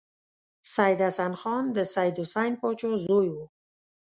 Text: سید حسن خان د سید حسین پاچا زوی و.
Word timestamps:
سید 0.73 0.99
حسن 1.07 1.33
خان 1.41 1.63
د 1.75 1.77
سید 1.93 2.15
حسین 2.21 2.53
پاچا 2.61 2.91
زوی 3.05 3.29
و. 3.33 3.37